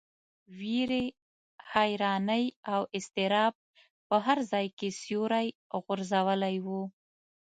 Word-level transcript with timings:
وېرې، 0.59 1.05
حیرانۍ 1.71 2.45
او 2.73 2.81
اضطراب 2.97 3.53
په 4.07 4.15
هر 4.25 4.37
ځای 4.51 4.65
کې 4.77 4.89
سیوری 5.01 5.47
غوړولی 5.85 6.55
و. 6.65 6.67